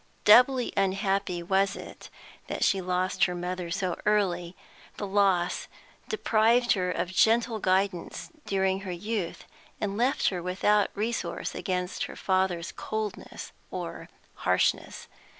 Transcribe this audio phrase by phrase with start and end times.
[0.25, 2.09] Doubly unhappy was it
[2.47, 4.55] that she lost her mother so early;
[4.97, 5.67] the loss
[6.09, 9.45] deprived her of gentle guidance during her youth,
[9.79, 15.07] and left her without resource against her father's coldness or harshness.